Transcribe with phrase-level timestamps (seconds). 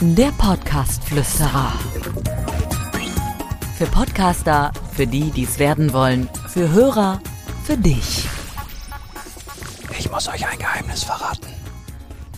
[0.00, 1.72] Der Podcast-Flüsterer.
[3.76, 7.20] Für Podcaster, für die, die es werden wollen, für Hörer,
[7.64, 8.26] für dich.
[9.98, 11.46] Ich muss euch ein Geheimnis verraten.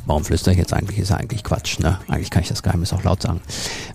[0.07, 0.99] Warum flüstere ich jetzt eigentlich?
[0.99, 1.99] Ist ja eigentlich Quatsch, ne?
[2.09, 3.41] Eigentlich kann ich das Geheimnis auch laut sagen.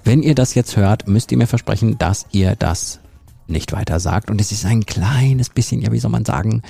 [0.03, 2.99] Wenn ihr das jetzt hört, müsst ihr mir versprechen, dass ihr das
[3.47, 4.29] nicht weiter sagt.
[4.29, 6.61] Und es ist ein kleines bisschen, ja, wie soll man sagen,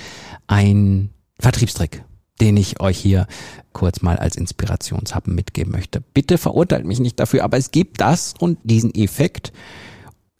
[0.46, 2.04] ein Vertriebstrick,
[2.40, 3.26] den ich euch hier
[3.72, 6.00] kurz mal als Inspirationshappen mitgeben möchte.
[6.00, 9.52] Bitte verurteilt mich nicht dafür, aber es gibt das und diesen Effekt.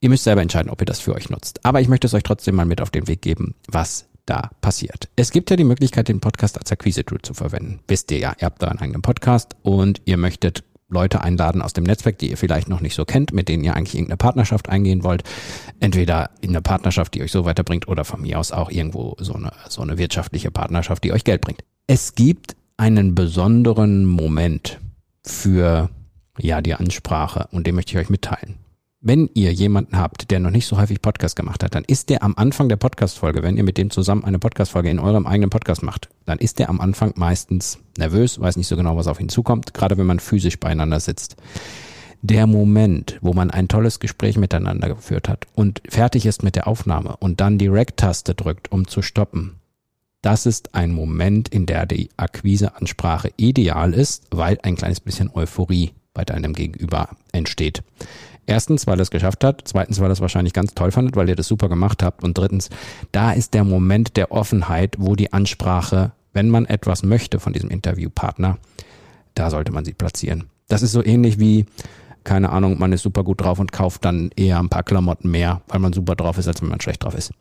[0.00, 1.64] Ihr müsst selber entscheiden, ob ihr das für euch nutzt.
[1.64, 5.08] Aber ich möchte es euch trotzdem mal mit auf den Weg geben, was da passiert.
[5.16, 7.80] Es gibt ja die Möglichkeit, den Podcast als Akquise-Tool zu verwenden.
[7.88, 11.72] Wisst ihr ja, ihr habt da einen eigenen Podcast und ihr möchtet Leute einladen aus
[11.72, 14.68] dem Netzwerk, die ihr vielleicht noch nicht so kennt, mit denen ihr eigentlich irgendeine Partnerschaft
[14.68, 15.24] eingehen wollt.
[15.80, 19.34] Entweder in eine Partnerschaft, die euch so weiterbringt, oder von mir aus auch irgendwo so
[19.34, 21.64] eine, so eine wirtschaftliche Partnerschaft, die euch Geld bringt.
[21.86, 24.80] Es gibt einen besonderen Moment
[25.22, 25.90] für
[26.38, 28.58] ja die Ansprache und den möchte ich euch mitteilen
[29.04, 32.22] wenn ihr jemanden habt, der noch nicht so häufig Podcast gemacht hat, dann ist der
[32.22, 35.82] am Anfang der Podcast-Folge, wenn ihr mit dem zusammen eine Podcast-Folge in eurem eigenen Podcast
[35.82, 39.28] macht, dann ist der am Anfang meistens nervös, weiß nicht so genau, was auf ihn
[39.28, 41.36] zukommt, gerade wenn man physisch beieinander sitzt.
[42.22, 46.66] Der Moment, wo man ein tolles Gespräch miteinander geführt hat und fertig ist mit der
[46.66, 49.60] Aufnahme und dann die Rec-Taste drückt, um zu stoppen,
[50.24, 55.92] das ist ein Moment, in der die Akquiseansprache ideal ist, weil ein kleines bisschen Euphorie
[56.14, 57.82] bei deinem Gegenüber entsteht.
[58.46, 59.62] Erstens, weil er es geschafft hat.
[59.64, 62.24] Zweitens, weil er es wahrscheinlich ganz toll fandet, weil ihr das super gemacht habt.
[62.24, 62.70] Und drittens,
[63.12, 67.68] da ist der Moment der Offenheit, wo die Ansprache, wenn man etwas möchte von diesem
[67.68, 68.56] Interviewpartner,
[69.34, 70.44] da sollte man sie platzieren.
[70.68, 71.66] Das ist so ähnlich wie,
[72.24, 75.60] keine Ahnung, man ist super gut drauf und kauft dann eher ein paar Klamotten mehr,
[75.68, 77.32] weil man super drauf ist, als wenn man schlecht drauf ist.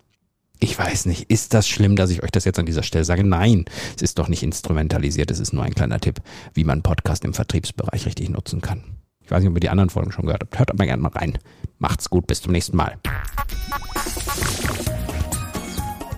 [0.63, 3.25] Ich weiß nicht, ist das schlimm, dass ich euch das jetzt an dieser Stelle sage?
[3.25, 3.65] Nein,
[3.97, 6.21] es ist doch nicht instrumentalisiert, es ist nur ein kleiner Tipp,
[6.53, 8.81] wie man Podcast im Vertriebsbereich richtig nutzen kann.
[9.25, 10.57] Ich weiß nicht, ob ihr die anderen Folgen schon gehört habt.
[10.57, 11.37] Hört aber gerne mal rein.
[11.79, 12.97] Macht's gut, bis zum nächsten Mal.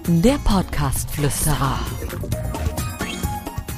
[0.05, 1.79] Der Podcast-Flüsterer.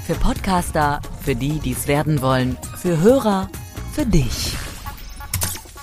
[0.06, 3.50] Für Podcaster, für die, die es werden wollen, für Hörer,
[3.94, 4.58] für dich.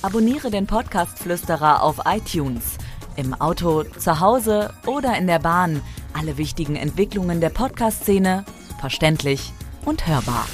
[0.03, 2.73] Abonniere den Podcast-Flüsterer auf iTunes,
[3.16, 5.80] im Auto, zu Hause oder in der Bahn.
[6.12, 8.44] Alle wichtigen Entwicklungen der Podcast-Szene
[8.80, 9.52] verständlich
[9.84, 10.47] und hörbar.